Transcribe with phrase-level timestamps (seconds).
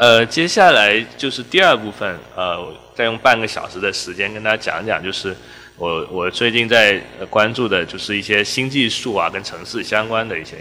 [0.00, 5.36] 呃，接下来就是第二部分，呃，再用半个小时的时间跟大家讲讲，就是
[5.76, 6.98] 我我最近在
[7.28, 10.56] 关注的，就是一些新技术啊，跟城市相关的一些，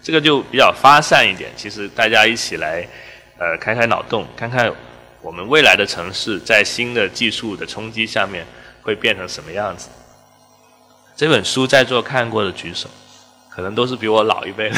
[0.00, 1.50] 这个就比较发散一点。
[1.56, 2.86] 其实大家一起来，
[3.36, 4.72] 呃，开开脑洞，看看
[5.20, 8.46] 我们未来的城市在新的技术的冲击下面
[8.80, 9.88] 会变成什么样子。
[11.16, 12.88] 这本书在座看过的举手，
[13.50, 14.76] 可能都是比我老一辈的。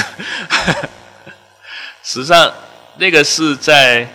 [2.03, 2.51] 实际上。
[2.99, 4.07] 那个是在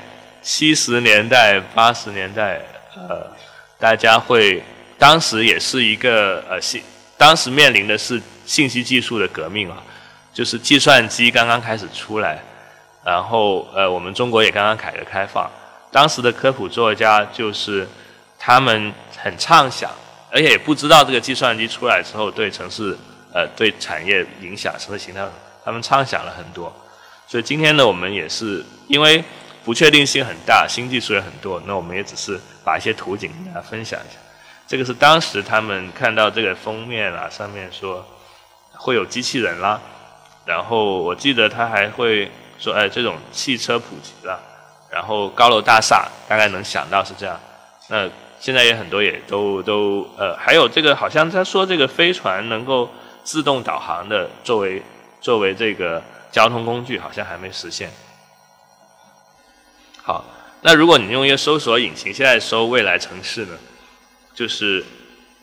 [0.42, 2.60] 七十年代、八十年代，
[2.96, 3.28] 呃，
[3.78, 4.64] 大家会
[4.98, 6.82] 当时也是一个呃信，
[7.16, 9.78] 当时面临的是信息技术的革命啊，
[10.34, 12.42] 就是计算机刚刚开始出来，
[13.06, 15.48] 然后呃，我们中国也刚刚改革开放，
[15.92, 17.88] 当时的科普作家就是
[18.40, 19.92] 他们很畅想，
[20.32, 22.98] 而且也不知道这个计算机出来之后对城市
[23.32, 25.24] 呃对产业影响什么形态，
[25.64, 26.76] 他们畅想了很多。
[27.32, 29.24] 所以今天呢，我们也是因为
[29.64, 34.20] 不确定性很大，新技术也很多，那我们也只是把一些图景跟大家分享一下。
[34.68, 38.06] 这个是当时他们看到这个封面啊，上面说
[38.74, 39.80] 会有机器人啦，
[40.44, 44.38] 然后我记得他还会说，哎，这种汽车普及了，
[44.90, 47.40] 然后高楼大厦，大概能想到是这样。
[47.88, 48.10] 那
[48.42, 52.90] 现在也很多也都都呃，还有这个好像他说这个飞船能够
[53.24, 54.84] 自动导航的，作为
[55.22, 56.04] 作为这个。
[56.32, 57.92] 交通工具好像还没实现。
[60.02, 60.26] 好，
[60.62, 63.58] 那如果你用一个搜索引擎，现在搜未来城市呢，
[64.34, 64.84] 就是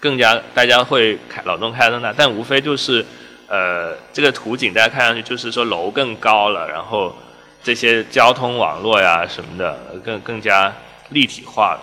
[0.00, 3.04] 更加大家会开脑洞开得更大，但无非就是
[3.48, 7.16] 呃这个图景大家看上去就是说楼更高了，然后
[7.62, 10.72] 这些交通网络呀什么的更更加
[11.10, 11.80] 立体化了。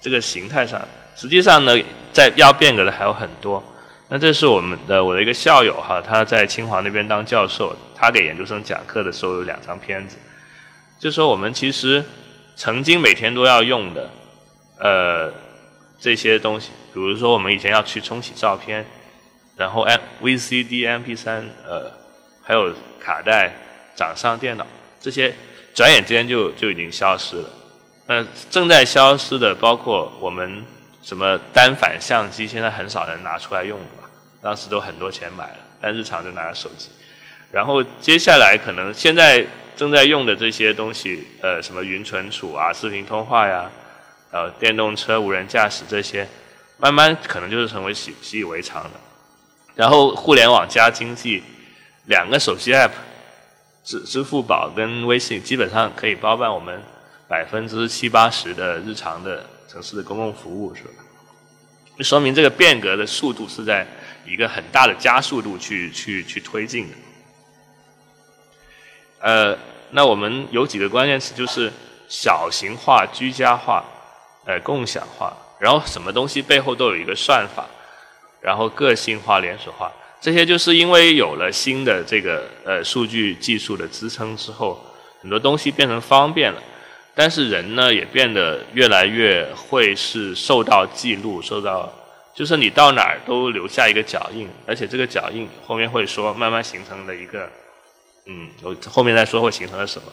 [0.00, 0.80] 这个形态上，
[1.14, 1.76] 实际上呢
[2.12, 3.62] 在要变革的还有很多。
[4.10, 10.16] 那这是我们的我的一个校友哈，他在清华那边当教授，他给研究生讲课的时候有两张片子，
[10.98, 12.02] 就说我们其实
[12.56, 14.10] 曾经每天都要用的，
[14.78, 15.30] 呃
[16.00, 18.86] 这些东西，比如说我们以前要去冲洗照片，
[19.56, 21.92] 然后 M VCD、MP3，呃
[22.42, 23.52] 还有卡带、
[23.94, 24.66] 掌上电脑
[25.02, 25.34] 这些，
[25.74, 27.50] 转眼间就就已经消失了。
[28.06, 30.64] 那正在消失的包括我们。
[31.08, 33.86] 什么单反相机现在很少人拿出来用了，
[34.42, 36.90] 当时都很多钱买了，但日常就拿着手机。
[37.50, 39.42] 然后接下来可能现在
[39.74, 43.70] 正在用的这些东西，呃，什么云存储啊、视频通话呀，
[44.30, 46.28] 呃，电动车、无人驾驶这些，
[46.76, 48.90] 慢慢可能就是成为习习以为常的。
[49.74, 51.42] 然后互联网加经济，
[52.04, 52.90] 两个手机 app，
[53.82, 56.82] 支支付宝跟微信基本上可以包办我们
[57.26, 59.42] 百分之七八十的日常的。
[59.70, 60.90] 城市的公共服务是吧？
[62.00, 63.86] 说明这个变革的速度是在
[64.24, 66.94] 一个很大的加速度去去去推进的。
[69.20, 69.58] 呃，
[69.90, 71.72] 那我们有几个关键词，就是
[72.08, 73.84] 小型化、居家化、
[74.44, 77.66] 呃共享化，然后什么东西背后都有一个算法，
[78.40, 84.80] 然后个性化、连锁化，这些就是因为有了新的这个呃数据技术的支撑之后，
[85.20, 86.62] 很多东西变成方便了。
[87.20, 91.92] 但是人呢，也变得越来越会是受到记录，受到，
[92.32, 97.50] 就是你到哪儿都留下一个脚印，而且这个脚印后面会说慢慢形成了一个，
[98.26, 100.12] 嗯，我后面再说会形成了什么，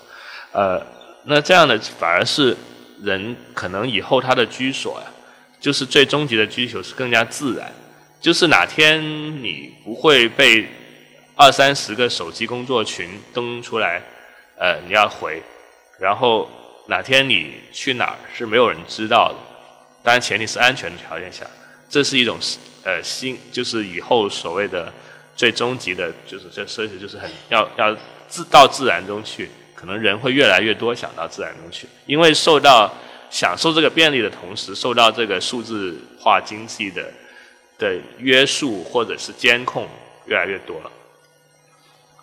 [0.54, 0.84] 呃，
[1.26, 2.58] 那这样的反而是
[3.04, 5.06] 人可能以后他的居所呀，
[5.60, 7.72] 就是最终极的居所是更加自然，
[8.20, 9.00] 就是哪天
[9.44, 10.68] 你不会被
[11.36, 14.02] 二三十个手机工作群登出来，
[14.58, 15.44] 呃，你要回，
[16.00, 16.50] 然后。
[16.88, 19.36] 哪天你去哪儿是没有人知道的，
[20.04, 21.44] 当然前提是安全的条件下，
[21.90, 22.38] 这是一种
[22.84, 24.94] 呃新，就是以后所谓的
[25.36, 27.96] 最终极的，就是这所以就是很要要
[28.28, 32.94] 自到自然中去，可能人会越来越多想到自然中去，因为受到
[33.32, 37.12] 享受这个便利的同时，受到这个数字化经济的
[37.80, 39.90] 的约束或者是监控
[40.28, 40.92] 越来越多了。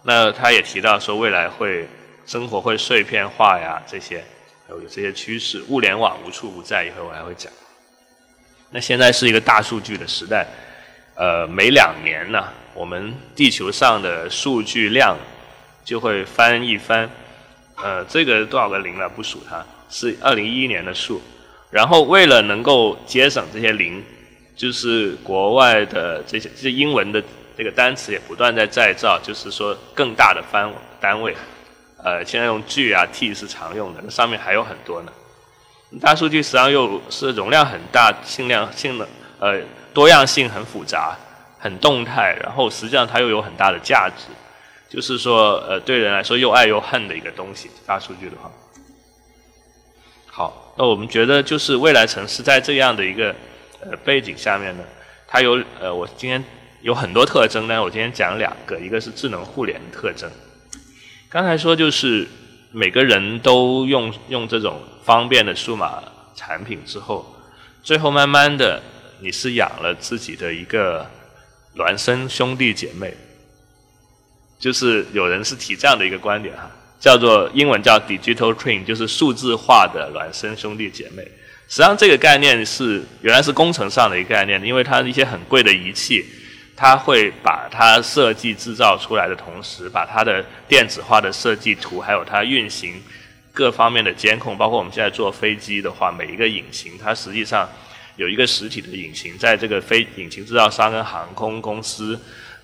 [0.05, 1.89] 那他也提到说，未来会
[2.25, 4.25] 生活会碎片化呀这些。
[4.81, 7.53] 有这些趋势，物联网无处不在，以后我还会讲。
[8.71, 10.47] 那现在是一个大数据的时代，
[11.15, 15.17] 呃，每两年呢，我们地球上的数据量
[15.85, 17.09] 就会翻一番。
[17.77, 19.09] 呃，这个多少个零了？
[19.09, 21.21] 不数它，是二零一一年的数。
[21.71, 24.03] 然后为了能够节省这些零，
[24.55, 27.23] 就是国外的这些这些英文的
[27.57, 31.35] 这个单词也不断在再造，就是说更大的翻单位。
[32.05, 35.13] 呃，现在用 G 啊 T 是常用的，那上面还有很多呢。
[36.01, 39.07] 大数据实际上又是容量很大，性量性能
[39.39, 39.61] 呃
[39.93, 41.17] 多样性很复杂，
[41.59, 44.25] 很动态，然后实际上它又有很大的价值，
[44.89, 47.71] 就是说呃对人来说又爱又恨的一个东西。
[47.87, 48.51] 大数据的话，
[50.27, 53.35] 好，那我们觉得就是未来城市在这样的一个
[53.81, 54.83] 呃背景下面呢，
[55.29, 56.43] 它有呃我今天
[56.81, 60.29] 有很多特征呢，我今天讲两个，一个是智能互联的特征。
[61.33, 62.29] 刚才说就是
[62.73, 66.03] 每个人都用用这种方便的数码
[66.37, 67.25] 产品之后，
[67.83, 68.83] 最后慢慢的
[69.21, 71.07] 你是养了自己的一个
[71.75, 73.15] 孪生兄弟姐妹，
[74.59, 76.71] 就是有人是提这样的一个观点哈。
[77.01, 81.23] 叫做英文叫 digital twin，就是数字化的孪生兄弟姐妹。
[81.67, 86.27] 实际上这个概念是原来是工程上的一个概念，因为它一些很贵的仪器，
[86.83, 93.01] 它会把它设计制造出来的同时，把它的电子化的设计图，还有它运行
[93.53, 97.69] 各方面的监控，包括我们现在坐飞机的话，每一个引擎它实际上
[98.17, 102.19] 有一个实体的引擎，在这个飞引擎制造商跟航空公司。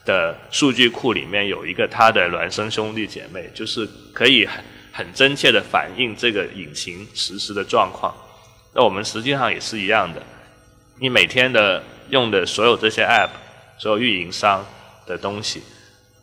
[0.05, 8.15] 的数据库里面有一个它的孪生兄弟姐妹，就是可以很很真切的反映这个引擎实时的状况。
[8.73, 10.23] 那我们实际上也是一样的，
[10.99, 13.29] 你每天的用的所有这些 App，
[13.79, 14.65] 所有运营商
[15.07, 15.63] 的东西，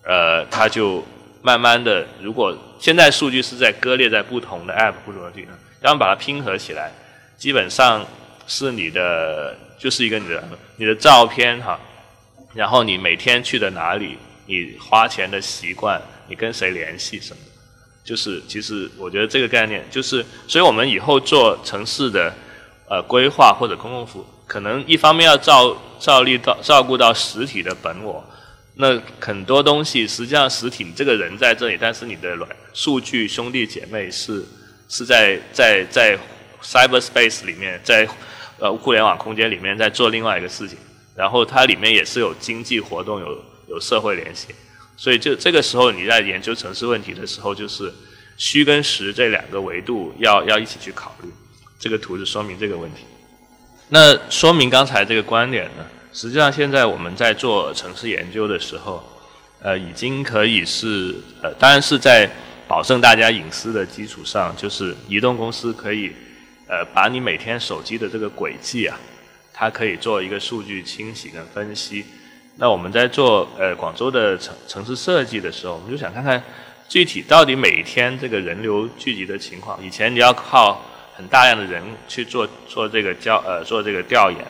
[0.04, 1.04] 呃，它就
[1.42, 6.92] 慢慢的，如果现在数据是在割裂在不同的 App 不同的地方，然后把它拼合起来，
[7.38, 8.06] 基本上
[8.46, 10.44] 是你的，就是一个你的
[10.78, 11.80] 你的照片哈。
[12.54, 17.40] 然后你每天去的哪里，你花钱的习惯，你跟谁联系什么，
[18.04, 22.34] 就是其实我觉得这个概念就是，所以我们以后做城市的
[22.88, 28.24] 呃规划或者公共服务，可能一方面要照照例到照顾到实体的本我，
[28.76, 32.38] 那很多东西实际上实体你这个人在这里，但是你的
[32.74, 34.46] 数据兄弟姐妹是
[34.88, 36.18] 是在在在
[36.62, 38.08] cyberspace 里面，在
[38.60, 40.78] 呃互联网空间里面在做另外一个事情。
[41.16, 44.48] 然后它里面也是有经济活动，有有社会联系，
[44.98, 47.90] 所以就这个时候你在研究城市问题的时候，就是
[48.36, 51.30] 虚跟实这两个维度要要一起去考虑。
[51.80, 53.06] 这个图是说明这个问题。
[53.90, 59.04] 那说明刚才这个观点呢，实际上现在我们在做城市研究的时候，
[59.62, 62.30] 呃，已经可以是呃，当然是在
[62.68, 66.12] 保证大家隐私的基础上，就是移动公司可以
[66.68, 69.00] 呃把你每天手机的这个轨迹啊。
[69.58, 72.04] 它可以做一个数据清洗跟分析。
[72.58, 76.44] 那我们在做呃广州的城城市设计的时候，我们就想看看
[76.90, 79.82] 具体到底每天这个人流聚集的情况。
[79.82, 80.84] 以前你要靠
[81.16, 84.46] 很大量的人去做做这个交呃做这个调研，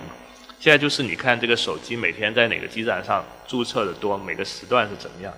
[0.60, 5.32] 现在就是你看这个手机每天在哪个基站上注册的多，每个时段是怎么样，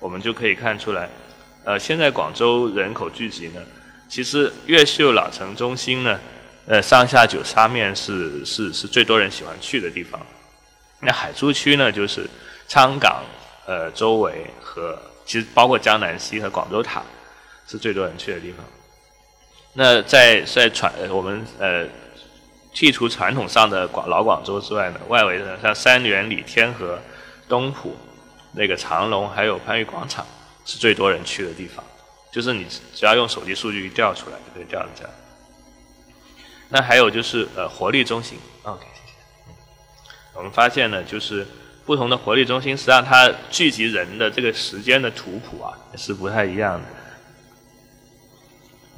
[0.00, 1.08] 我们就可以看出来。
[1.64, 3.60] 呃，现在广州人口聚集呢，
[4.08, 6.18] 其实越秀老城中心呢。
[6.64, 10.20] 呃，上下九沙面是是是最多人喜欢去的地方。
[11.00, 12.24] 那海珠区呢，就是
[12.68, 13.24] 昌岗
[13.66, 14.96] 呃周围和
[15.26, 17.02] 其实包括江南西和广州塔
[17.66, 18.64] 是最多人去的地方。
[19.74, 21.86] 那在在传我们呃
[22.74, 26.98] 剔除传统上的广老广州之外呢，外围的像三元里、天河、
[27.48, 27.96] 东浦、
[28.52, 30.26] 那个长隆还有番禺广场
[30.64, 31.84] 是最多人去的地方。
[32.30, 35.12] 就是你只要用手机数据一调出来，就可以调成这样。
[36.70, 39.58] 那还有就是呃活力中心，OK，谢谢。
[40.34, 41.46] 我们发现呢，就是
[41.84, 46.86] 不同的活力中心，实际上它聚集人的这个时间的图谱啊，是不太一样的。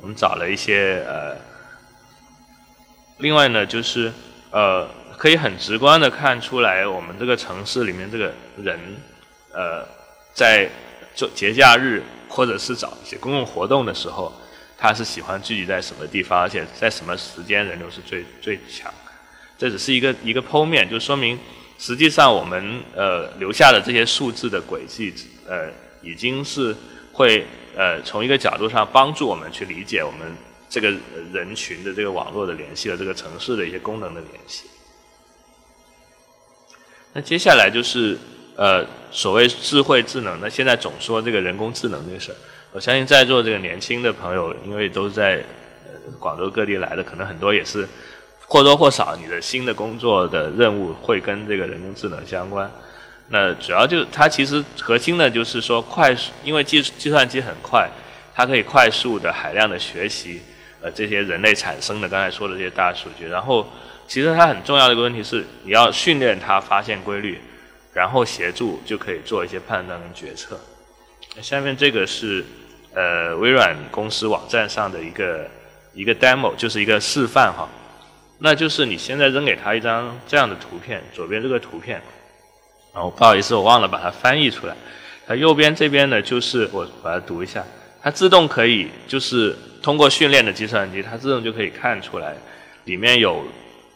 [0.05, 1.35] 我们找了一些呃，
[3.20, 4.13] 另外呢，就是
[4.51, 8.79] 呃，可以很直观的看出来，我们这个城市里面这个人，
[9.55, 9.82] 呃，
[10.34, 10.69] 在
[11.15, 14.31] 做节假日或者是找一些公共活动的时候。
[14.77, 18.93] 他是喜欢聚集在什么地方，而且在什么时间人流是最最强？
[19.56, 21.39] 这只是一个一个剖面，就说明
[21.79, 25.15] 实际上我们呃留下的这些数字的轨迹，
[25.49, 25.70] 呃
[26.03, 26.77] 已经是
[27.15, 27.46] 会
[27.77, 30.21] 呃从一个角度上帮助我们去理解我们
[30.69, 30.93] 这个
[31.33, 34.65] 人群的这个网络的联系和这个城市的一些功能的联系。
[37.13, 38.19] 那接下来就是
[38.57, 42.35] 呃所谓智慧智能，那现在总说这个人工智能这个事儿。
[42.73, 45.45] 我相信在座这个年轻的朋友，因为都是在
[46.19, 47.89] 广州各地来的，可能很多也是
[48.49, 52.69] 或多或少你的新的工作的任务会跟这个人工智能相关。
[53.29, 57.89] 那主要就它其实核心的就是说快速，因为计计算机很快，
[58.35, 60.41] 它可以快速的海量的学习
[60.81, 63.27] 呃这些人类产生的刚才说的这些大数据。
[63.29, 63.67] 然后
[64.07, 67.39] 其实它很重要的一个问题是，你要训练它发现规律，
[67.93, 70.61] 然后协助就可以做一些判断跟决策。
[71.41, 72.45] 下面这个是。
[72.97, 75.51] 呃，微软公司网站上的一个
[75.95, 77.69] 一个 demo 就是一个示范哈，
[78.39, 82.01] 那就是你现在扔给他一张这样的图片，左边这个图片，
[82.94, 84.77] 然后不好意思，我忘了把它翻译出来。
[85.27, 87.65] 它右边这边呢，就是我把它读一下，
[88.01, 92.36] 它自动可以就是通过训练的计算机，它自动就可以看出来
[92.84, 93.43] 里面有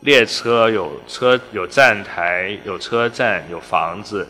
[0.00, 4.26] 列车、有车、有站台、有车站、有房子，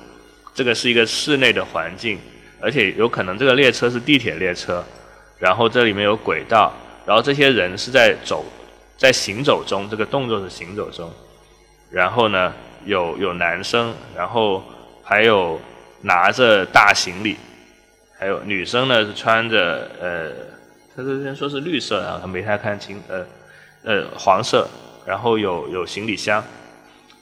[0.54, 2.18] 这个是一个室内的环境，
[2.60, 4.84] 而且有可能这个列车是地铁列车，
[5.38, 6.72] 然后这里面有轨道，
[7.06, 8.44] 然后这些人是在走，
[8.96, 11.10] 在行走中，这个动作是行走中，
[11.90, 12.52] 然后呢
[12.84, 14.62] 有有男生，然后
[15.02, 15.60] 还有
[16.02, 17.36] 拿着大行李。
[18.20, 20.30] 还有女生呢是穿着呃，
[20.96, 23.24] 他这边说是绿色啊，他没太看清，呃
[23.84, 24.68] 呃黄色，
[25.06, 26.42] 然后有有行李箱，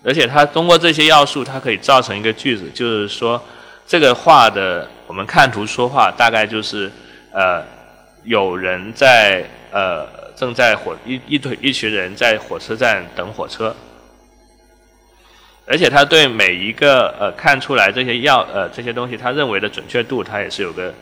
[0.02, 3.38] 而且他通过这些要素，它可以造成一个句子，就是说
[3.86, 6.90] 这个画的我们看图说话，大概就是
[7.30, 7.62] 呃
[8.24, 13.76] 有人在呃正在火一一堆一群人在火车站等火车。
[15.68, 20.94] 而且他对每一个呃看出来这些药呃这些东西，他认为的准确度，他也是有个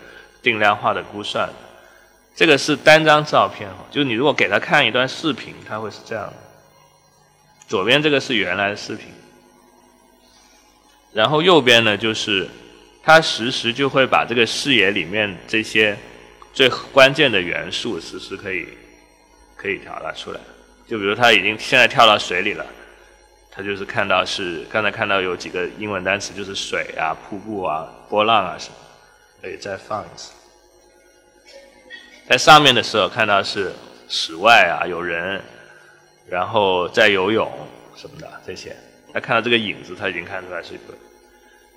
[0.42, 1.48] 定量化的估算。
[2.34, 6.32] 这个是单张照片哈，就是你如果给他看一段视频，他会是这样的。
[7.68, 9.08] 左边这个是原来的视频，
[11.12, 12.48] 然后右边呢就是
[13.02, 15.96] 他实时就会把这个视野里面这些
[16.54, 18.66] 最关键的元素实时可以
[19.56, 20.40] 可以调了出来。
[20.88, 22.64] 就比如他已经现在跳到水里了。
[23.56, 28.74] 他就是看到是刚才看到有几个英文单词，就是水啊、瀑布啊、波浪啊什么，
[29.40, 30.32] 可以再放一次。
[32.28, 33.72] 在上面的时候看到是
[34.08, 35.40] 室外啊，有人，
[36.28, 37.48] 然后在游泳
[37.94, 38.76] 什么的这些。
[39.12, 40.94] 他看到这个影子，他已经看出来是一个。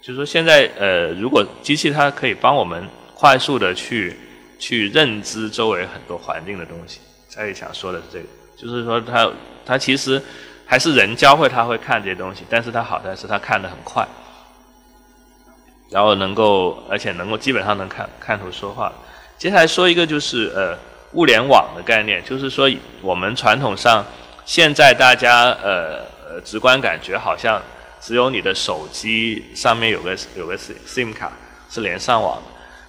[0.01, 4.17] 就是说现在呃，如果机器它可以帮我们快速的去
[4.57, 7.01] 去认知周围很多环境的东西。
[7.27, 8.25] 再想说的是这个，
[8.57, 9.31] 就是说它
[9.63, 10.19] 它其实。
[10.67, 14.05] 还是人教会他会看这些东西，但是他好在是他看得很快，
[15.89, 18.91] 然后能够，而且能够基本上能看看图说话。
[19.38, 20.77] 接下来说一个就是呃
[21.13, 22.69] 物联网的概念，就是说
[23.01, 24.05] 我们传统上
[24.45, 27.62] 现在大家呃呃直观感觉好像
[28.01, 31.31] 只有你的手机上面有个有个 SIM 卡
[31.69, 32.43] 是连上网的，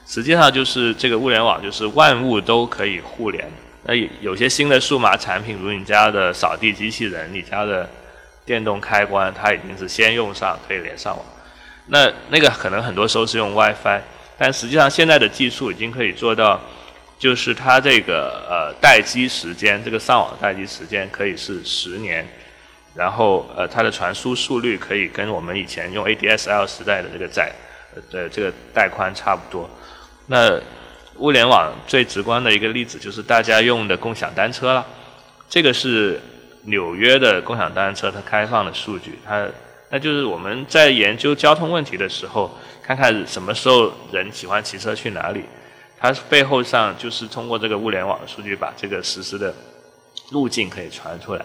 [0.05, 3.49] 实际上就是这个物联网就是万物都可以互联。
[3.89, 7.89] 那有些新的数码产品，如你家的扫地机器人、你家的
[8.45, 11.25] 电动开关，它已经是先用上，可以连上网。
[11.87, 14.03] 那那个可能很多时候是用 WiFi，
[14.37, 16.61] 但实际上现在的技术已经可以做到，
[17.19, 22.29] 就是它这个呃待机时间，这个上网待机时间可以是十年，
[22.95, 27.51] 然后呃它的传输速率可以跟我们以前用 ADSL 时代的这个载
[28.13, 29.71] 呃这个带宽差不多。
[30.27, 30.61] 那
[31.19, 34.87] 物联网最直观的一个例子就是大家用的共享单车了，
[35.49, 36.21] 这个是
[36.63, 39.47] 纽约的共享单车它开放的数据，它
[39.91, 45.43] 那就是我们在研究交通问题的时候，看看什么时候人喜欢骑车去哪里，
[45.99, 49.53] 它背后上就是通过这个物联网的数据把这个实时的
[50.31, 51.45] 路径可以传出来。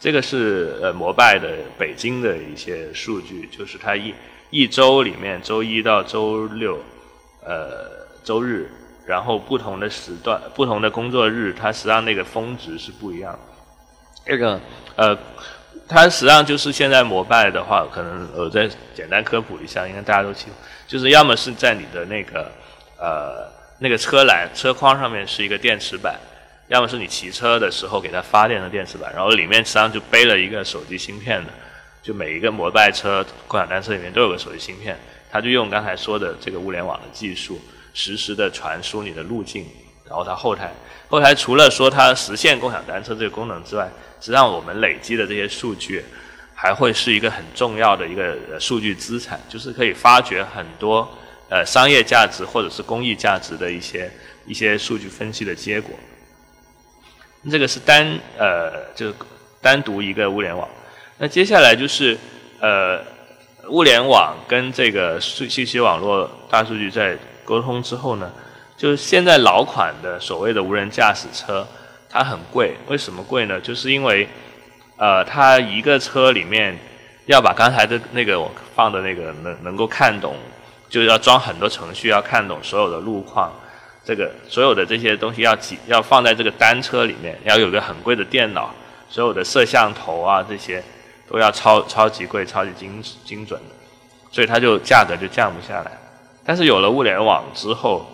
[0.00, 4.12] 这个是呃摩拜的北京的一些数据，就是它一
[4.50, 6.78] 一周里面周一到周六。
[7.44, 8.70] 呃，周日，
[9.06, 13.38] 然后不同的时段、不同的工作日，它实际上那个峰值是不一样的。
[14.24, 14.58] 这个
[14.96, 15.16] 呃，
[15.86, 20.54] 它实际上就是现在摩拜的话，可能我再简单科普一下，应该大家都清楚，
[20.86, 22.50] 就是要么是在你的那个
[22.98, 23.46] 呃
[23.78, 26.18] 那个车篮车筐上面是一个电池板，
[26.68, 31.50] 要么是你骑车的时候给它发电的电池板，然后里面实际上就背了一个手机芯片的，
[32.02, 34.98] 就每一个摩拜车、共享单车里面都有个手机芯片。
[35.34, 37.60] 他就用刚才说的这个物联网的技术，
[37.92, 39.66] 实时的传输你的路径，
[40.06, 40.72] 然后它后台
[41.08, 46.04] 后台除了说它实现共享单车这个功能之外，实际上我们累积的这些数据，
[46.54, 51.12] 还会是一个很重要的一个数据资产，就是可以发掘很多
[51.48, 54.08] 呃商业价值或者是公益价值的一些
[54.46, 55.98] 一些数据分析的结果。
[57.50, 59.14] 这个是单呃就是
[59.60, 60.68] 单独一个物联网，
[61.18, 62.16] 那接下来就是
[62.60, 63.12] 呃。
[63.68, 68.30] 物联网跟这个信信息网络大数据在沟通之后呢，
[68.76, 71.66] 就是现在老款的所谓的无人驾驶车，
[72.10, 72.76] 它很贵。
[72.88, 73.60] 为什么贵呢？
[73.60, 74.28] 就是因为，
[74.96, 76.78] 呃，它一个车里面
[77.26, 80.36] 要把刚才的那个我放的那个能能够看懂，
[80.88, 83.52] 就是要装很多程序，要看懂所有的路况，
[84.04, 88.74] 这个所有的这些东西要挤要放在这个单车里面，要有个很贵的电脑，
[89.08, 90.82] 所有的摄像头啊这些。
[91.34, 93.74] 都要超超级贵、超级精精准的，
[94.30, 95.92] 所以它就价格就降不下来。
[96.44, 98.06] 但是有了物联网之后，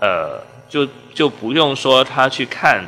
[0.00, 2.84] 呃，就就不用说他去看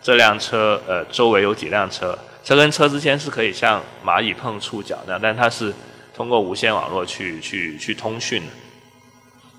[0.00, 5.74] 这辆车，呃，周围有几辆车，车跟车之间是可以像蚂蚁碰触角那样，但它是
[6.14, 8.52] 通过无线网络去去去通讯的。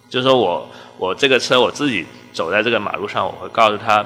[0.10, 4.05] 就说我我这个车我自己走在这个马路上，我会告诉他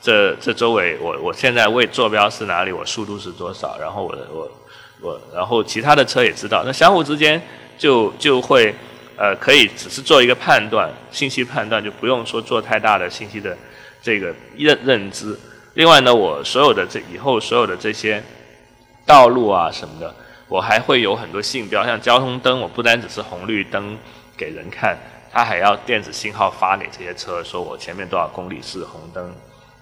[0.00, 4.48] 这这周围我我现在位坐标是哪里，我速度是多少，然后我的我
[5.00, 7.40] 我然后其他的车也知道，那相互之间
[7.78, 8.74] 就就会
[9.16, 13.56] 呃可以只是做一个判断信息判断，就不用说做太大的信息的
[14.02, 15.38] 这个认认知。
[15.74, 18.22] 另外呢，我所有的这以后所有的这些
[19.06, 20.14] 道路啊什么的，
[20.48, 23.96] 我还会有很多信标，像交通灯，我不单只是红绿灯
[24.36, 24.98] 给人看，
[25.32, 29.32] 它还要电子信号发给这些车，说我前面多少公里是红灯，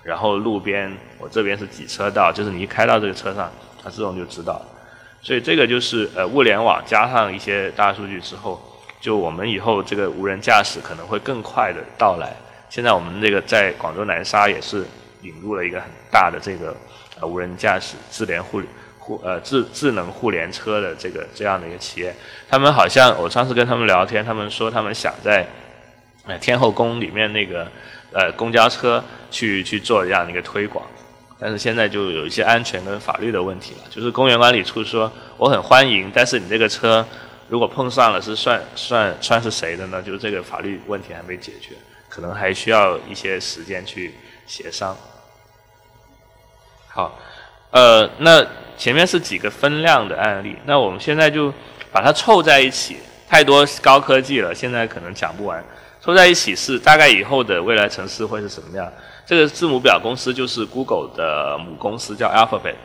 [0.02, 3.50] 然后路边我这边是几车道，就是你一开到这个车上，
[3.82, 4.60] 它自动就知道。
[5.20, 8.60] 所以这个就是呃物联网加上一些大数据之后，
[9.00, 12.37] 就我们以后这个无人驾驶可能会更快的到来。
[12.68, 14.84] 现在我们这个在广州南沙也是。
[15.22, 16.72] 引入了一个很大的这个
[17.20, 18.62] 呃无人驾驶智联互
[19.00, 22.14] 互呃智智能互联车的这个这样的一个企业，
[22.48, 25.44] 他们好像我上次跟他们聊天，他们说他们想在
[26.25, 27.66] 呃天后宫里面那个
[28.12, 30.87] 呃公交车去去做这样的一个推广，
[31.38, 37.07] 但是现在就有一些安全跟法律的问题了，就是公园管理处说我很欢迎，但是你这个车
[37.49, 40.02] 如果碰上了是算算算是谁的呢？
[40.02, 41.75] 就是这个法律问题还没解决，
[42.09, 44.14] 可能还需要一些时间去。
[44.50, 44.97] 协商，
[46.88, 47.18] 好，
[47.71, 48.42] 呃，那
[48.78, 51.52] 前面是几个分量的案例，那我们现在就
[51.92, 52.97] 把它凑在一起，
[53.28, 55.62] 太多高科技了，现在可能讲不完。
[56.00, 58.90] 凑在一起是大概以后的未来城市会是什么样？
[59.28, 62.76] 这个字母表公司就是 Google 的母公司，叫 Alphabet，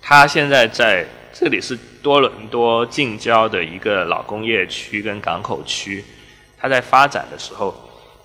[0.00, 6.04] 它现在在这里是多伦多近郊的一个老工业区跟港口区，
[6.56, 7.74] 它在发展的时候。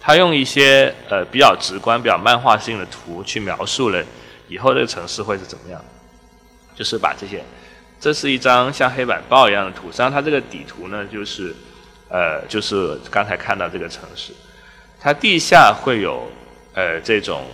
[0.07, 4.05] 它用一些呃比较直观、比较漫画性的图去描述了
[4.47, 5.83] 以后这个城市会是怎么样，
[6.75, 7.43] 就是把这些，
[7.99, 11.55] 这是一张像黑板报一样的图，实际上它这个底图呢就是
[12.09, 14.31] 呃就是刚才看到这个城市，
[14.99, 16.29] 它地下会有
[16.75, 17.45] 呃这种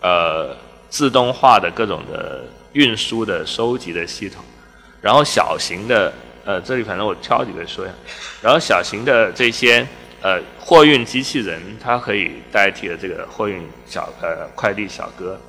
[0.00, 0.56] 呃
[0.88, 4.44] 自动化的各种的运输的收集的系统，
[5.00, 6.12] 然后小型的
[6.44, 7.94] 呃这里反正我挑几个说一下，
[8.42, 9.86] 然后小型的这些。
[10.22, 15.40] 呃，货运机器人它可以代替了这个货运小呃快递小哥，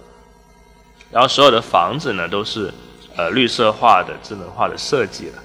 [1.12, 2.74] 然后所有的房子呢都是
[3.18, 5.44] 呃绿色化的智能化的设计了，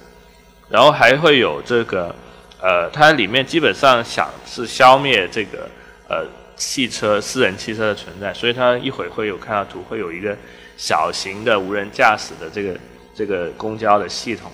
[0.69, 2.15] 然后还会有这个
[2.61, 5.69] 呃它里面基本上想是消灭这个
[6.07, 6.25] 呃
[6.57, 10.35] 汽车私人汽车的存在，所以它一会会有看到图会有一个
[10.75, 12.77] 小型的无人驾驶的这个
[13.15, 14.51] 这个公交的系统，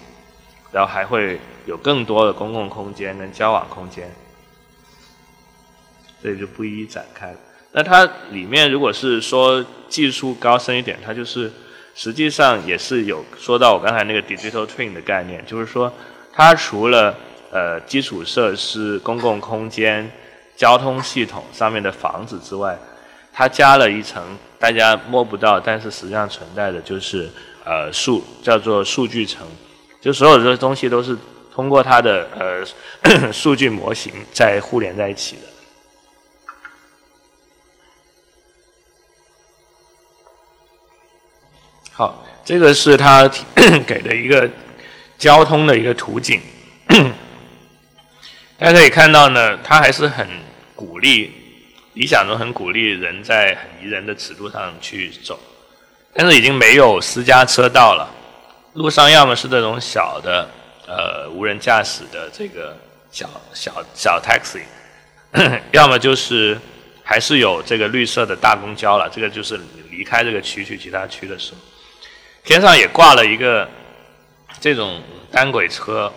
[0.71, 4.11] 然后还会有更多的公共空间跟交往空间。
[6.21, 7.37] 这里就不一一展开了。
[7.71, 11.51] 那它里面如果是说技术高深一点，它就是
[11.95, 15.91] 实际上也是有说到我刚才那个 digital twin 的概念，就是说
[16.31, 17.17] 它除了
[17.51, 20.09] 呃基础设施、公共空间、
[20.55, 22.77] 交通系统上面的房子之外，
[23.33, 27.29] 它加了一层大家摸不到，但是实际上存在的就是
[27.65, 29.45] 呃数叫做数据层，
[29.99, 31.17] 就所有这些东西都是
[31.53, 35.41] 通过它的呃 数据模型在互联在一起的。
[41.91, 43.29] 好，这个是他
[43.85, 44.49] 给的一个
[45.17, 46.41] 交通的一个图景。
[48.57, 50.27] 大家可以看到呢，他还是很
[50.75, 51.31] 鼓励，
[51.93, 55.39] 理想中很鼓励人在很宜人的尺度上去走，
[56.13, 58.09] 但是已经没有私家车道了。
[58.73, 60.49] 路上要么是这种小的
[60.87, 62.77] 呃无人驾驶的这个
[63.11, 64.61] 小小小 taxi，
[65.71, 66.57] 要么就是
[67.03, 69.09] 还是有这个绿色的大公交了。
[69.11, 69.59] 这个就是
[69.91, 71.57] 离开这个区去其他区的时候。
[72.43, 73.69] 天上也挂了一个
[74.59, 76.11] 这种单轨车，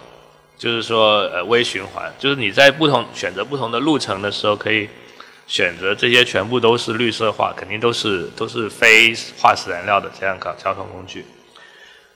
[0.59, 4.88] 就是说呃微循环，就是你在不同选择不同的路程的时候，可以
[5.47, 11.25] 选择这些全部都是绿色化，肯定都是都是非化石燃料的这样搞交通工具。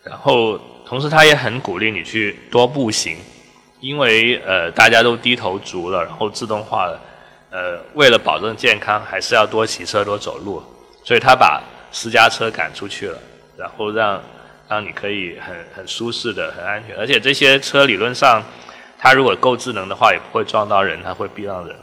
[0.03, 3.17] 然后同时他也很鼓励你去多步行，
[3.81, 7.01] 因为呃大家都低头族了，然后自动化了，
[7.51, 10.63] 呃为了保证健康，还是要多骑车多走路，
[11.05, 13.19] 所以他把私家车赶出去了。
[13.57, 14.19] 然后让
[14.71, 18.41] 让你可以很很舒适的、很安全，而且这些车理论上，
[18.97, 21.77] 它如果够智能的话，也不会撞到人，它会避让人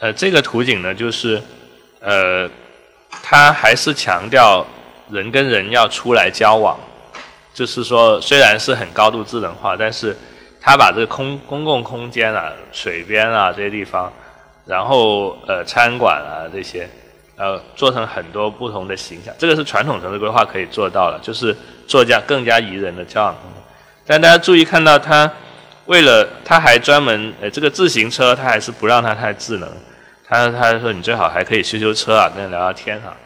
[0.00, 1.40] 呃，这个图景呢，就是
[2.00, 2.46] 呃，
[3.22, 4.66] 它还是强调
[5.10, 6.78] 人跟人要出来交往，
[7.54, 10.14] 就是说虽然是很高度智能化，但是
[10.60, 14.12] 它把这个空公共空间啊、水边啊这些地方，
[14.66, 16.86] 然后呃餐馆啊这些。
[17.36, 23.62] 呃，做成很多不同的形象，这个是传统城市规划可以做到了，就是做加更加宜人的交往空间。
[24.06, 25.30] 但大家注意看到它，
[25.86, 29.68] 为了他还专门呃这个自行车他还是不让它太智能，
[30.24, 33.16] 他他说你最好还可以修修车啊，跟人聊聊天啊，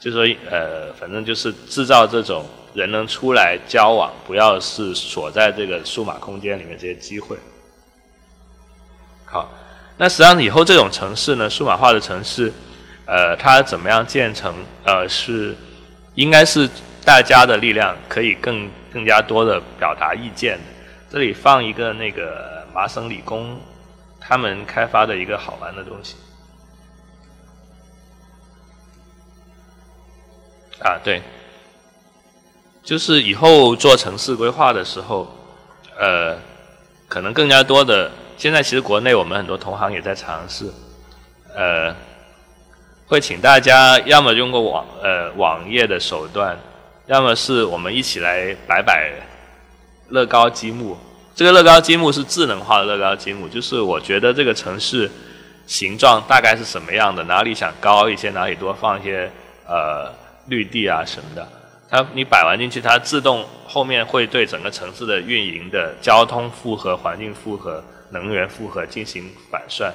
[0.00, 2.44] 就说呃反正就是制造这种
[2.74, 7.36] 人能出来交往，不要是锁在这个数码空间里面这些机会。
[9.24, 9.50] 好，
[9.96, 12.52] 那实际上以后这种城市呢，数码化的城市，
[13.06, 14.54] 呃，它怎么样建成？
[14.84, 15.56] 呃，是
[16.14, 16.68] 应该是
[17.04, 20.58] 大家的力量可以更更加多的表达意见。
[21.10, 23.60] 这里放一个那个麻省理工
[24.18, 26.16] 他们开发的一个好玩的东西。
[30.80, 31.22] 啊，对，
[32.82, 35.32] 就是以后做城市规划的时候，
[35.98, 36.36] 呃，
[37.08, 38.10] 可能更加多的。
[38.36, 40.68] 现在其实国内我们很多同行也在尝试，
[41.54, 41.94] 呃，
[43.12, 46.58] 会请大家要么用个网呃网页的手段，
[47.04, 49.12] 要么是我们一起来摆摆
[50.08, 50.96] 乐高积木。
[51.34, 55.10] 这个乐高积木是智能化的乐高积木，就是我觉得这个城市
[55.66, 59.30] 形状大概是什么样的，哪里想高一些，哪里多放一些
[59.68, 60.10] 呃
[60.46, 61.46] 绿地啊什么的。
[61.90, 67.84] 它你摆完进去，它自动后面会对整个城市的运营的交通负荷、环境负荷。
[68.10, 69.92] 能源负荷进行反算，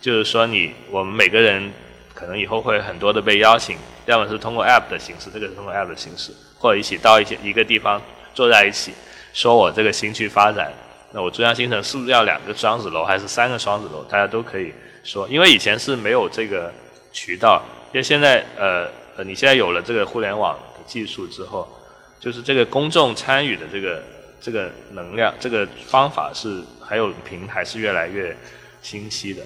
[0.00, 1.70] 就是说你我们每个人
[2.14, 8.00] 可能以后会很多的被邀请，要么是通过 App 的形式，这个是通过 App 的形式，或者一起到一些一个地方
[8.32, 8.92] 坐在一起，
[9.32, 10.72] 说我这个新区发展，
[11.12, 14.04] 那我珠江新城是不是要两个双子楼还是三个双子楼？
[14.04, 14.72] 大家都可以
[15.02, 16.72] 说，因为以前是没有这个
[17.12, 21.68] 渠道，因为现在呃呃你现在有了这个互联网的技术之后，
[22.20, 24.02] 就是这个公众参与的这个
[24.40, 26.62] 这个能量，这个方法是。
[26.86, 28.36] 还有平台是越来越
[28.82, 29.42] 清晰的，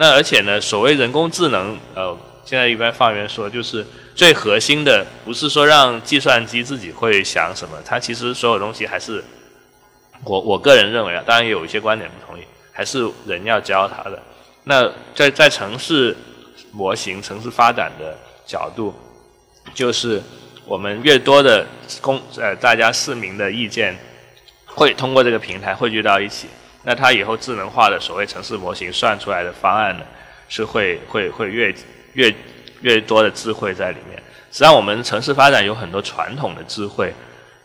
[0.00, 9.22] 那而且呢，所谓人工智能，呃，现在一般放言说，就是最核心的不是说让计算机自己会想什么，它其实所有东西还是
[10.24, 14.18] 我我个人认为啊，当然有一些观点不同意，还是人要教它的。
[14.64, 16.16] 那在在城市
[16.72, 18.94] 模型、城市发展的角度，
[19.74, 20.22] 就是
[20.64, 21.66] 我们越多的
[22.00, 23.94] 公呃大家市民的意见
[24.64, 26.46] 会通过这个平台汇聚到一起。
[26.82, 30.04] 那它以后智能化的所谓城市模型算出来的方案呢，
[30.48, 31.74] 是会会会越
[32.14, 32.34] 越
[32.80, 34.16] 越多的智慧在里面。
[34.50, 37.14] 实际上，我们城市发展有很多传统的智慧，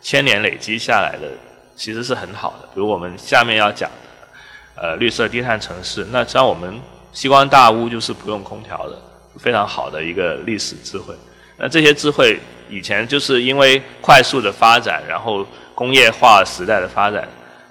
[0.01, 1.27] 千年累积下来的，
[1.75, 2.67] 其实是很好的。
[2.73, 6.05] 比如我们下面要讲的，呃，绿色低碳城市。
[6.11, 6.79] 那像我们
[7.11, 9.01] 西关大屋就是不用空调的，
[9.39, 11.15] 非常好的一个历史智慧。
[11.57, 12.37] 那这些智慧
[12.69, 17.27] 以前就是因为快速的发展，然后工业化时代的发展，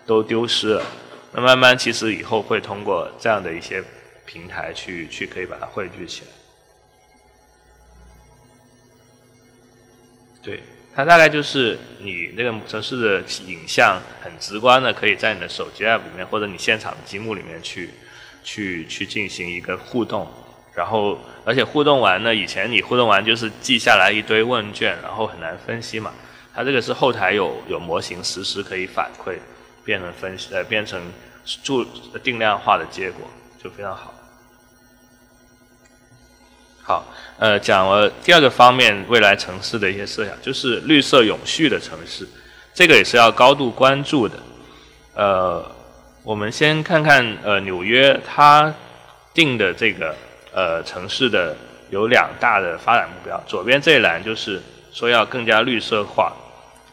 [0.06, 0.82] 都丢失了。
[1.36, 3.82] 那慢慢，其实以后会通过这样的一些
[4.24, 6.28] 平台去去可以把它汇聚起来。
[10.40, 10.62] 对，
[10.94, 17.90] 它大概就是你那个城市的影像很直观的，可以在你的手机 app 里面或者你现场的积木里面去
[18.44, 20.30] 去去进行一个互动。
[20.72, 26.12] 然后，而且互动完呢，以前你互动完就是记下来一堆问卷，然后很难分析嘛。
[26.54, 29.36] 它这个是后台有有模型实时可以反馈。
[29.84, 31.00] 变成分析呃，变成
[31.62, 31.84] 注
[32.22, 33.28] 定量化的结果
[33.62, 34.14] 就非常好。
[36.82, 37.06] 好，
[37.38, 42.28] 呃，讲了第二个方面，未来城市的一些设想，就是绿色永续的城市，
[42.74, 44.38] 这个也是要高度关注的。
[45.14, 45.64] 呃，
[46.22, 48.74] 我们先看看呃纽约它
[49.32, 50.14] 定的这个
[50.52, 51.56] 呃城市的
[51.88, 54.60] 有两大的发展目标，左边这一栏就是
[54.92, 56.34] 说要更加绿色化，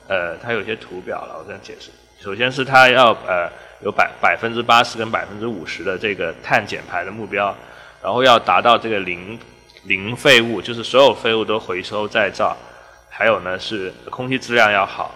[0.07, 1.89] 呃，它有些图表了，我这样解释。
[2.23, 3.49] 首先是它要呃
[3.83, 7.55] 有百百分之八十跟百分之五十的这个碳减排的目标，
[8.03, 9.39] 然后要达到这个零
[9.85, 12.55] 零废物，就是所有废物都回收再造，
[13.09, 15.15] 还有呢是空气质量要好，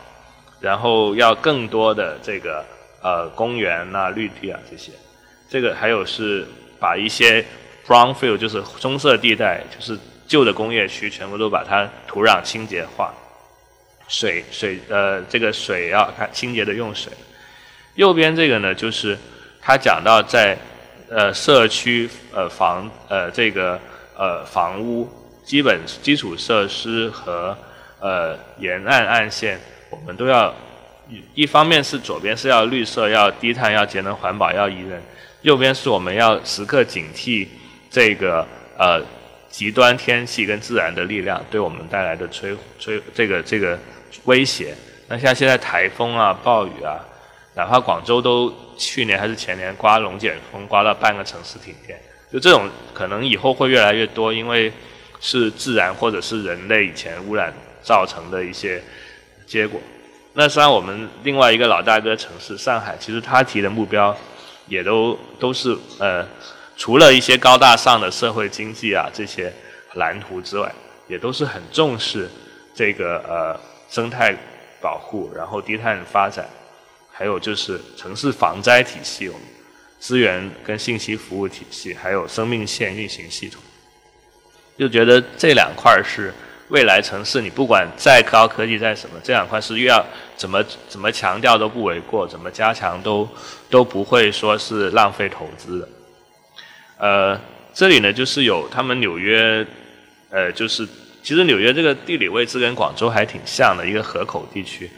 [0.59, 2.65] 然后要更多的这个
[3.03, 4.91] 呃公园呐绿地啊这些，
[5.47, 6.43] 这个还有是
[6.79, 7.45] 把一些
[7.85, 13.13] brownfield 就是棕色地带，就是旧的工业区全部都把它土壤清洁化。
[14.07, 17.11] 水水呃，这个水要看清洁的用水。
[17.95, 19.17] 右边这个呢，就是
[19.61, 20.57] 他讲到在
[21.09, 23.79] 呃社区呃房呃这个
[24.17, 25.09] 呃房屋
[25.43, 27.57] 基本基础设施和
[27.99, 30.53] 呃沿岸岸线，我们都要
[31.33, 34.99] 一方面是左边是要绿色、要低碳、要节能环保、要宜人；
[35.41, 37.47] 右边是我们要时刻警惕
[37.89, 38.45] 这个
[38.77, 39.01] 呃
[39.55, 43.79] 极端天气跟自然的力量对我们带来的摧摧这个这个。
[44.23, 44.73] 威胁，
[45.09, 46.97] 那像现在台风啊、暴雨啊，
[47.53, 51.99] 哪怕广州都去年还是前年刮龙卷风，刮到半个城市停电，
[52.31, 54.71] 就这种可能以后会越来越多，因为
[55.19, 58.81] 是自然或者是人类以前污染造成的一些
[59.45, 59.81] 结果。
[60.33, 64.15] 那实际上我们另外一个老大哥城市上海，其实他提的目标
[64.67, 66.25] 也都都是呃，
[66.77, 69.53] 除了一些高大上的社会经济啊这些
[69.93, 70.71] 蓝图之外，
[71.07, 72.29] 也都是很重视
[72.73, 73.59] 这个呃
[73.89, 74.35] 生态
[74.81, 76.47] 保护，然后低碳发展，
[77.11, 79.31] 还有就是城市防灾体系，
[79.99, 83.61] 资源跟信息服务体系，还有生命线运行系统，
[84.77, 86.33] 就觉得这两块是。
[86.69, 90.03] 未来城市，你不管再高科技再什么，这两块是越要
[90.35, 93.29] 怎么怎么强调都不为过，怎么加强都
[93.69, 95.87] 都不会说是浪费投资的。
[96.97, 97.39] 呃，
[97.73, 99.65] 这里呢就是有他们纽约，
[100.29, 100.87] 呃，就是
[101.21, 104.89] 其实纽约这个地理位置跟广州还挺像的一个河口地区。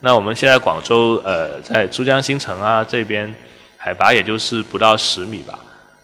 [0.00, 3.34] 那我们现在广州呃在珠江新城啊这边，
[3.76, 5.58] 海拔也就是不到十米吧。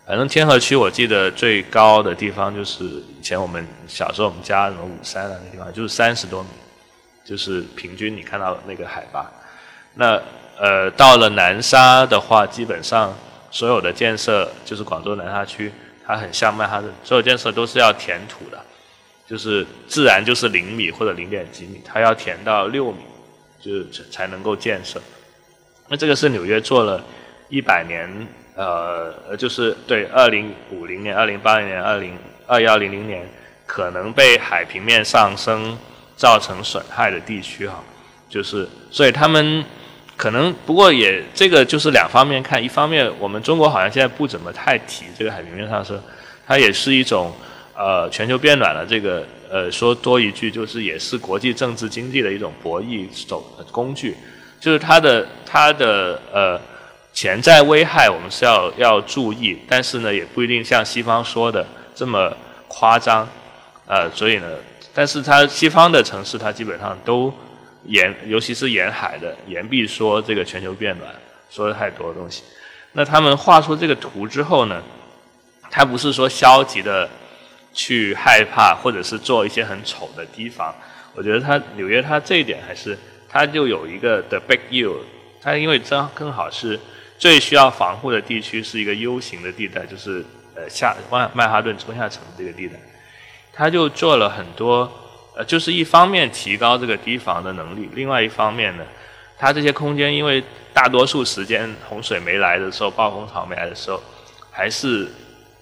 [0.07, 6.49] 反正天河区，我记得最高的地方就是以前我们小时候我们家什么五山啊那地方，就是三十多米，
[7.25, 9.31] 就是平均你看到那个海拔。
[9.95, 10.21] 那
[10.59, 13.13] 呃到了南沙的话，基本上
[13.51, 15.73] 所有的建设就是广州南沙区，
[16.07, 18.59] 它很像曼哈顿，所有建设都是要填土的，
[19.27, 22.99] 就是自然就是零米或者零点几米，它要填到六米，
[23.61, 25.01] 就是才能够建设。
[25.89, 27.05] 那这个是纽约做了
[27.49, 28.27] 一百年。
[28.59, 33.29] 呃，就是对，二零五零年、二零八零年、二零二幺零零年，
[33.67, 35.77] 可能被海平面上升
[36.17, 37.85] 造成损害的地区哈，
[38.31, 39.63] 就是所以他们
[40.17, 46.01] 可能不过也这个就是两方面看，一方面我们中国好像现在不怎么太提这个海平面上升，
[46.47, 47.33] 它也是一种
[47.75, 54.17] 呃全球变暖的这个呃说多一句就是也是国际政治经济的一种博弈手工具，
[54.59, 56.61] 就是它的它的呃。
[57.17, 62.31] 潜在危害我们是要要注意，但是呢，也不一定像西方说的这么
[62.69, 63.27] 夸张，
[63.87, 64.47] 呃，所以呢，
[64.93, 67.33] 但是它西方的城市它基本上都
[67.87, 71.11] 沿，尤其是沿海的，言必说这个全球变暖，
[71.51, 72.43] 说的太多东西。
[72.93, 74.83] 那他们画出这个图之后呢，
[75.71, 77.09] 他不是说消极的
[77.73, 80.75] 去害怕，或者是做一些很丑的提防。
[81.15, 84.97] 我觉得他纽约他这一点还是，他就有一个 The big U，
[85.41, 86.79] 他因为正更好是。
[87.19, 90.23] 最需要防护的地区是一个 U 型的地带，就是
[90.55, 92.75] 呃下曼曼哈顿中下层这个地带，
[93.55, 94.93] 他就做了很多，
[95.37, 98.85] 呃，就是一方面提高这个堤防的能力，另外一方面呢，
[99.39, 104.03] 它这些空间因为大多数时间洪水没来的时候，暴风潮没来的时候，
[104.51, 105.07] 还是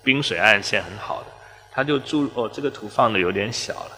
[0.02, 1.26] 冰水岸线很好的，
[1.72, 3.90] 他就注哦这个图放的有点小了，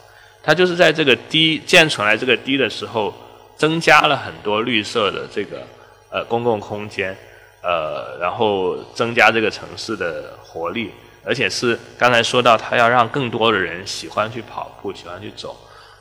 [0.43, 3.15] 他就是在这个堤建出来这个堤的时候，
[3.57, 5.63] 增加了很多绿色的这个
[6.11, 7.17] 呃公共空间。
[7.63, 10.93] 呃，然后增加这个城市的活力，
[11.27, 15.57] 而且是刚才说到，他要让更多的人喜欢去跑步，喜欢去走，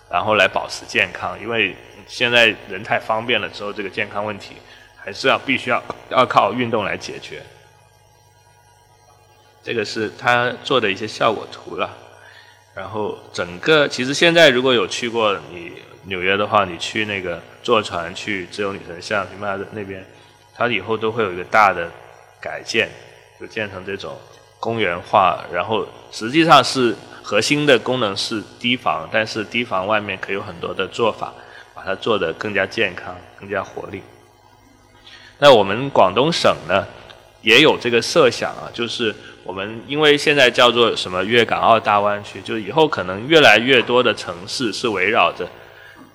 [0.08, 1.36] 然后来保持健康。
[1.42, 1.76] 因为
[2.08, 4.58] 现在人太方便了之后，这个健康问题
[4.96, 7.42] 还是要必须要要靠运动来解决。
[9.64, 11.90] 这个是他做的一些效果图了。
[12.76, 15.72] 然后整个其实现在如果有去过你
[16.04, 20.06] 纽约的话，你去那个坐船去自由女神像，你妈的那边。
[20.54, 21.92] 它以后都会有一个大的
[22.40, 22.90] 改建，
[23.40, 24.16] 就建成这种
[24.65, 31.32] 公园化，然后实际上是核心的功能是堤防，但是堤防外面可以有很多的做法，
[31.75, 34.01] 把它做得更加健康、更加活力。
[35.38, 36.84] 那我们广东省呢，
[37.43, 45.47] 也有这个设想啊，就是我们因为现在叫做什么粤港澳大湾区，就以后可能越来越多的城市是围绕着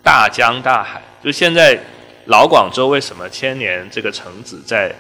[0.03, 1.79] 大江大海，就现在。
[2.27, 4.95] 老广州为什么千年这个城址在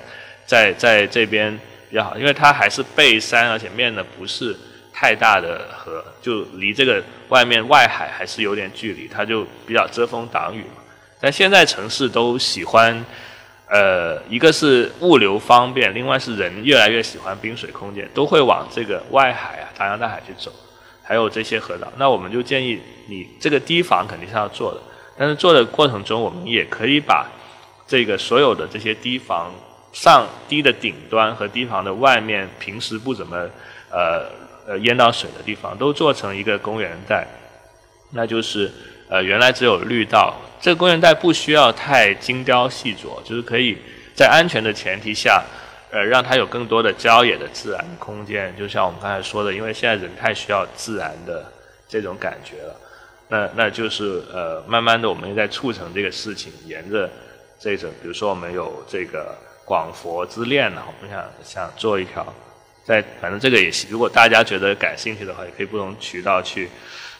[0.46, 1.56] 在在这边
[1.90, 2.16] 比较好？
[2.16, 4.56] 因为它还是背山，而且面的不是
[4.92, 10.82] 太大的河，就离这个外面外海还是有点距离，它就比较遮风挡雨嘛。
[11.20, 13.04] 但现在城市都喜欢，
[13.66, 20.50] 呃，一个是物流方便，另外是人越来越喜欢冰水空间，都会往这个外海啊、大洋大海去走，
[21.02, 21.92] 还有这些河道。
[21.98, 24.80] 那我们就建议你这个堤防肯定是要做的。
[25.18, 27.26] 但是做的过程中，我们也可以把
[27.86, 29.52] 这个所有的这些堤防
[29.92, 33.36] 上堤的顶端和堤防的外面，平时不怎么
[33.90, 34.26] 呃
[34.66, 37.26] 呃淹到水的地方，都做成一个公园带。
[38.12, 38.70] 那就是
[39.08, 43.78] 呃原来只有绿道，这个公园带不需要太精雕细琢，就是可以
[44.14, 45.44] 在安全的前提下，
[45.90, 48.54] 呃让它有更多的郊野的自然空间。
[48.56, 51.52] 就像我们刚才说的，因为现在人太需要自然的
[51.88, 52.76] 这种感觉了。
[53.28, 57.08] 那那就是呃，慢慢的我们在促成这个事情，沿着
[57.60, 59.38] 这种，比如说我们有这个
[59.70, 62.26] 广佛之恋呢，我们想想做一条，
[62.84, 66.68] 在反正这个也行，如果大家觉得感兴趣的话，也可以不同渠道去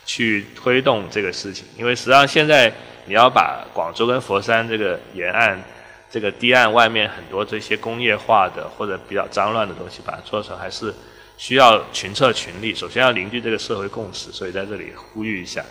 [0.04, 1.64] 去推动这个事情。
[1.78, 2.72] 因为实际上现在
[3.04, 5.62] 你要把广州跟佛山这个沿岸、
[6.10, 10.92] 这个堤岸外面很多这些工业化的或者比较脏乱的东西，把它做成，还是
[11.38, 12.74] 需要群策群力。
[12.74, 15.64] 首先要凝聚这个社会共识，所以在这里呼吁一下。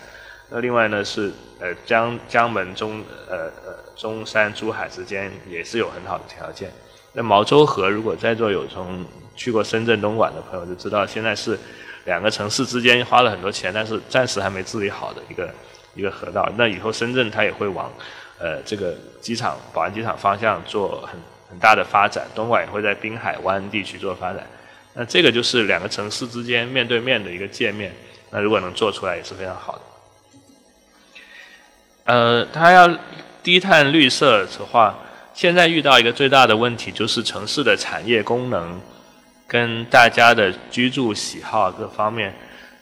[0.48, 3.69] 那另外呢是呃江江门中呃呃
[4.00, 6.72] 中山珠海之间也是有很好的条件。
[7.12, 9.04] 那毛洲河如果在座有从
[9.36, 11.58] 去过深圳东莞的朋友就知道，现在是
[12.06, 15.52] 两个城市之间花了很多钱，但是暂时还没治理好的一个
[15.94, 16.50] 一个河道。
[16.56, 17.92] 那以后深圳它也会往
[18.38, 24.46] 呃这个机场宝安机场方向做很很大的发展，东莞也会在滨海湾地区做发展。
[24.94, 27.94] 那这个就是两个城市之间面对面的一个界面。
[28.30, 29.82] 那如果能做出来也是非常好的。
[32.04, 32.88] 呃，它要
[33.42, 34.94] 低碳绿色的话，
[35.32, 38.80] 现在遇到一个最大的问题就是城市的产业功能
[39.46, 42.34] 跟大家的居住喜好各方面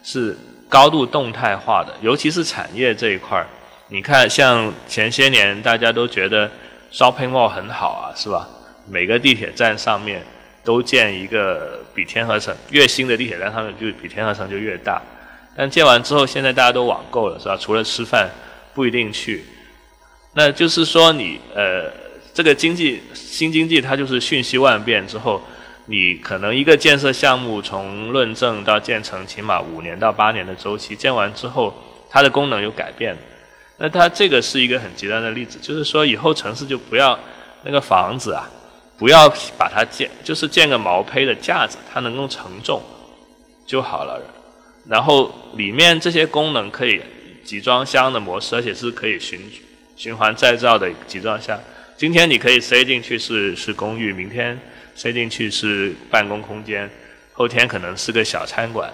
[0.02, 0.36] 是
[0.68, 3.46] 高度动态化的，尤其是产业这一块儿。
[3.88, 6.50] 你看，像前些年大家都觉得
[6.92, 8.48] shopping mall 很好啊，是吧？
[8.88, 10.22] 每个地铁站上面
[10.64, 15.00] 都建一个比天河城越新的地铁站上面就比天河城就越大，
[15.56, 17.56] 但建完之后，现在大家都网购了，是吧？
[17.56, 18.28] 除了吃饭。
[18.74, 19.44] 不一定去，
[20.38, 21.92] 那就是说你呃，
[22.32, 25.42] 这个经济新经济它就是瞬息万变之后，
[25.86, 31.74] 你可能一个建设项目从论证到建成，起码五年到八年的周期，建完之后
[32.08, 33.16] 它的功能有改变，
[33.78, 37.18] 那它这个是一个很极端的例子，就是说以后城市就不要
[37.64, 38.48] 那个房子啊，
[38.96, 42.80] 不要把它建，就是建个毛坯的架子，它能够承重
[43.66, 44.22] 就好了，
[44.86, 47.02] 然后里面这些功能可以。
[47.44, 49.40] 集装箱的模式，而且是可以循
[49.98, 51.58] 循环再造的集装箱。
[51.96, 54.56] 今天你可以塞进去是是公寓，明天
[54.94, 56.88] 塞进去是办公空间，
[57.32, 58.88] 后天可能是个小餐馆。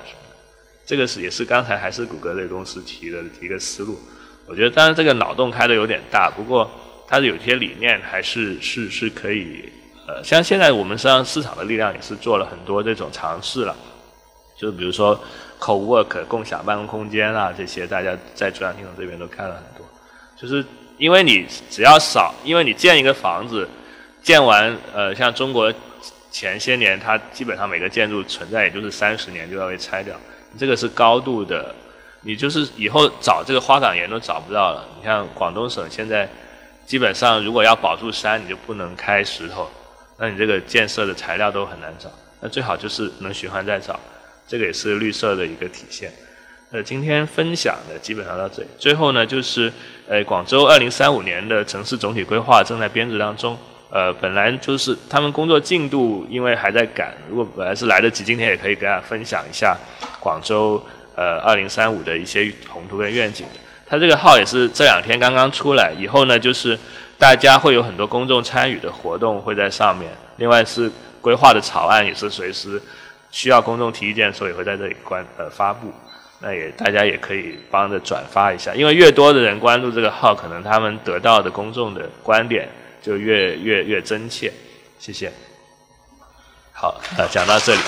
[0.86, 4.00] 这个是也是刚才还是谷歌类公司提的一个思路。
[4.46, 6.70] 我觉得当然这个脑洞开的有点大，不过
[7.06, 9.68] 它的有些理念还是是是可以。
[10.06, 13.76] 呃，像现在我们实际上市场的力量也是做了很多这种尝试了，
[14.56, 15.22] 就比如说。
[15.60, 19.88] Co-work 共享办公空间啊，这些大家在中央系统这边都看了很多。
[20.36, 20.62] 就是
[20.96, 23.68] 因为你只要少，因为你建一个房子，
[24.22, 25.72] 建完呃，像中国
[26.30, 30.14] 前些年，它基本上每个建筑存在也就是三十年就要被拆掉，
[30.58, 31.74] 这个是高度的，
[32.22, 34.88] 你就是以后找这个花岗岩都找不到了。
[34.98, 36.28] 你像广东省现在
[36.86, 39.68] 基本上如果要保住山，你就不能开石头，
[40.18, 43.98] 那你这个建设的材料都很难找，那最好就是能循环再造。
[44.46, 46.12] 这个也是绿色的一个体现。
[46.74, 48.68] 呃，今天分享的基本上到这里。
[48.76, 49.72] 最后呢，就是
[50.08, 53.56] 呃，广州二零三五年的城市总体规划正在编制当中。
[53.90, 57.14] 呃，本来就是他们工作进度，因为还在赶。
[57.30, 59.78] 如果本来是来得及，今天也可以跟大家分享一下
[60.18, 60.84] 广州
[61.14, 63.46] 呃二零三五的一些宏图跟愿景。
[63.86, 66.76] 它这个号也是这两天刚刚出来，以后呢，就是
[67.16, 70.10] 大家会有很多公众参与的活动会在上面。
[70.38, 72.82] 另外是规划的草案也是随时。
[73.30, 75.92] 需要公众提意见的时候，也会在这里关呃发布。
[76.46, 82.68] 那也大家也可以帮着转发一下，因为越多的人关注这个号，可能他们得到的公众的观点
[83.00, 84.52] 就越越越真切。
[84.98, 85.32] 谢谢。
[86.74, 87.80] 好，呃，讲到这里。